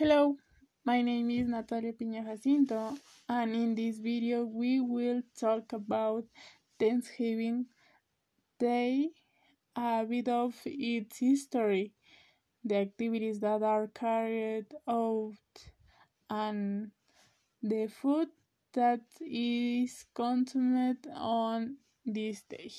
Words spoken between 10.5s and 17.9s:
its history, the activities that are carried out, and the